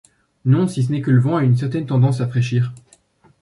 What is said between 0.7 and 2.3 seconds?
ce n’est que le vent a une certaine tendance à